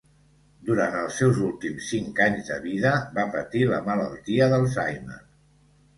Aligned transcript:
Durant 0.69 0.95
els 1.01 1.19
seus 1.21 1.41
últims 1.49 1.91
cinc 1.93 2.21
anys 2.27 2.49
de 2.53 2.57
vida 2.65 2.95
va 3.19 3.27
patir 3.37 3.63
la 3.73 3.83
malaltia 3.93 4.49
d'Alzheimer. 4.55 5.25